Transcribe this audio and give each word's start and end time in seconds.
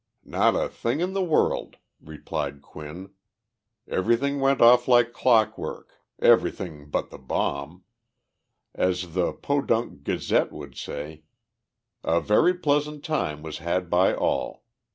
"Not 0.25 0.55
a 0.55 0.67
thing 0.67 0.99
in 0.99 1.13
the 1.13 1.23
world," 1.23 1.75
replied 2.03 2.63
Quinn. 2.63 3.11
"Everything 3.87 4.39
went 4.39 4.59
off 4.59 4.87
like 4.87 5.13
clockwork 5.13 5.93
everything 6.19 6.89
but 6.89 7.11
the 7.11 7.19
bomb. 7.19 7.83
As 8.73 9.13
the 9.13 9.31
Podunk 9.31 10.03
Gazette 10.03 10.51
would 10.51 10.75
say, 10.75 11.21
'A 12.03 12.19
very 12.21 12.55
pleasant 12.55 13.03
time 13.05 13.43
was 13.43 13.59
had 13.59 13.91
by 13.91 14.15
all.' 14.15 14.63